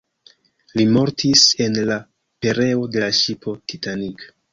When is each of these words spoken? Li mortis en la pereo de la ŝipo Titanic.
Li 0.79 0.85
mortis 0.93 1.43
en 1.65 1.77
la 1.89 1.97
pereo 2.45 2.87
de 2.97 3.05
la 3.05 3.11
ŝipo 3.19 3.55
Titanic. 3.73 4.27